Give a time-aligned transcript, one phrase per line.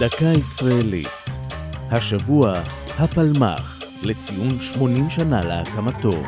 [0.00, 1.08] דקה ישראלית.
[1.90, 2.54] השבוע,
[2.98, 6.22] הפלמ"ח, לציון 80 שנה להקמתו,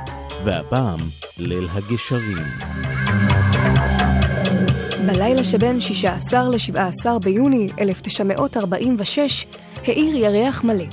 [0.44, 0.98] והפעם,
[1.38, 2.46] ליל הגשרים.
[5.06, 9.46] בלילה שבין 16 ל-17 ביוני 1946
[9.86, 10.84] האיר ירח מלא.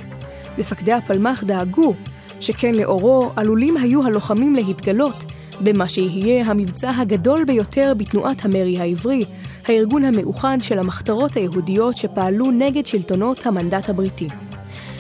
[0.57, 1.93] מפקדי הפלמ"ח דאגו
[2.39, 5.23] שכן לאורו עלולים היו הלוחמים להתגלות
[5.61, 9.25] במה שיהיה המבצע הגדול ביותר בתנועת המרי העברי,
[9.69, 14.27] הארגון המאוחד של המחתרות היהודיות שפעלו נגד שלטונות המנדט הבריטי.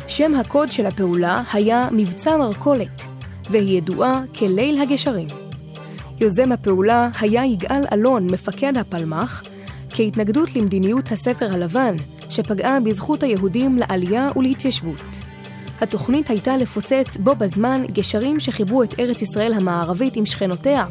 [0.07, 3.05] שם הקוד של הפעולה היה מבצע מרכולת,
[3.49, 5.27] והיא ידועה כליל הגשרים.
[6.19, 9.43] יוזם הפעולה היה יגאל אלון, מפקד הפלמ"ח,
[9.89, 11.95] כהתנגדות למדיניות הספר הלבן,
[12.29, 15.01] שפגעה בזכות היהודים לעלייה ולהתיישבות.
[15.81, 20.85] התוכנית הייתה לפוצץ בו בזמן גשרים שחיברו את ארץ ישראל המערבית עם שכנותיה,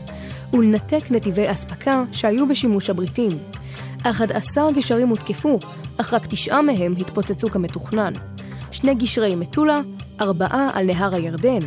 [0.52, 3.30] ולנתק נתיבי אספקה שהיו בשימוש הבריטים.
[4.02, 5.59] 11 גשרים הותקפו,
[5.97, 8.12] אך רק תשעה מהם התפוצצו כמתוכנן.
[8.70, 9.81] שני גשרי מטולה,
[10.20, 11.59] ארבעה על נהר הירדן,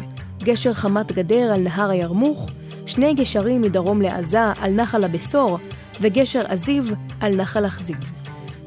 [0.44, 2.50] גשר חמת גדר על נהר הירמוך,
[2.86, 5.58] שני גשרים מדרום לעזה על נחל הבשור,
[6.02, 8.12] וגשר עזיב על נחל אכזיב.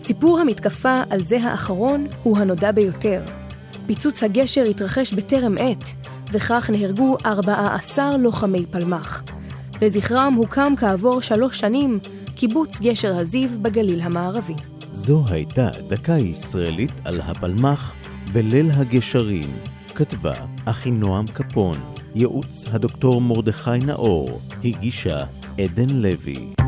[0.00, 3.22] סיפור המתקפה על זה האחרון הוא הנודע ביותר.
[3.86, 5.91] פיצוץ הגשר התרחש בטרם עת,
[6.33, 9.22] וכך נהרגו 14 לוחמי פלמ"ח.
[9.83, 11.98] לזכרם הוקם כעבור שלוש שנים
[12.36, 14.54] קיבוץ גשר הזיו בגליל המערבי.
[14.92, 17.94] זו הייתה דקה ישראלית על הפלמ"ח
[18.32, 19.58] וליל הגשרים.
[19.94, 21.78] כתבה אחינועם קפון,
[22.14, 25.24] ייעוץ הדוקטור מרדכי נאור, הגישה
[25.58, 26.63] עדן לוי.